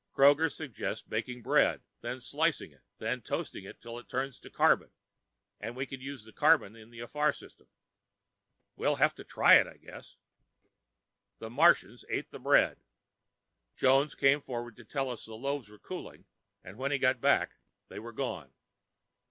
[0.15, 4.89] Kroger suggests baking bread, then slicing it, then toasting it till it turns to carbon,
[5.59, 7.67] and we can use the carbon in the AFAR system.
[8.75, 10.17] We'll have to try it, I guess.
[11.37, 12.79] The Martians ate the bread.
[13.75, 16.25] Jones came forward to tell us the loaves were cooling,
[16.63, 17.57] and when he got back
[17.89, 18.51] they were gone.